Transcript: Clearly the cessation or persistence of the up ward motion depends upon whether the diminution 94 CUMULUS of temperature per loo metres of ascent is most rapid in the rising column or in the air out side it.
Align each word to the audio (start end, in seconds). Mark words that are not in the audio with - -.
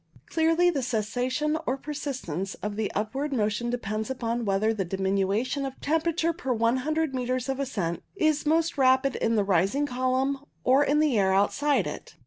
Clearly 0.31 0.71
the 0.71 0.81
cessation 0.81 1.59
or 1.67 1.77
persistence 1.77 2.55
of 2.55 2.75
the 2.75 2.91
up 2.93 3.13
ward 3.13 3.31
motion 3.31 3.69
depends 3.69 4.09
upon 4.09 4.45
whether 4.45 4.73
the 4.73 4.83
diminution 4.83 5.61
94 5.61 5.61
CUMULUS 5.61 5.75
of 5.75 5.79
temperature 5.79 6.33
per 6.33 6.55
loo 6.55 7.07
metres 7.13 7.47
of 7.47 7.59
ascent 7.59 8.01
is 8.15 8.43
most 8.43 8.79
rapid 8.79 9.15
in 9.17 9.35
the 9.35 9.43
rising 9.43 9.85
column 9.85 10.39
or 10.63 10.83
in 10.83 11.01
the 11.01 11.19
air 11.19 11.31
out 11.35 11.53
side 11.53 11.85
it. 11.85 12.15